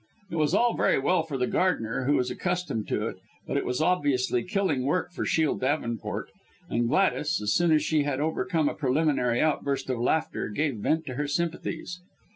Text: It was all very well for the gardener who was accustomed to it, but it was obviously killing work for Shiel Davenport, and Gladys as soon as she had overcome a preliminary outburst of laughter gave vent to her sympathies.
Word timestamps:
It 0.31 0.37
was 0.37 0.55
all 0.55 0.73
very 0.73 0.97
well 0.97 1.21
for 1.21 1.37
the 1.37 1.45
gardener 1.45 2.05
who 2.05 2.13
was 2.15 2.31
accustomed 2.31 2.87
to 2.87 3.05
it, 3.07 3.17
but 3.45 3.55
it 3.55 3.67
was 3.67 3.81
obviously 3.81 4.41
killing 4.43 4.81
work 4.81 5.11
for 5.11 5.25
Shiel 5.25 5.53
Davenport, 5.55 6.31
and 6.71 6.87
Gladys 6.89 7.39
as 7.39 7.53
soon 7.53 7.71
as 7.71 7.83
she 7.83 8.01
had 8.01 8.19
overcome 8.19 8.67
a 8.67 8.73
preliminary 8.73 9.39
outburst 9.39 9.91
of 9.91 9.99
laughter 9.99 10.49
gave 10.49 10.77
vent 10.77 11.05
to 11.05 11.13
her 11.21 11.27
sympathies. 11.27 12.01